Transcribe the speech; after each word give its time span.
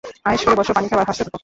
আয়েশ 0.27 0.41
করে 0.45 0.57
বসো, 0.59 0.71
পানি 0.77 0.87
খাও 0.91 0.99
আর 1.01 1.07
হাসতে 1.09 1.23
থাকো। 1.25 1.37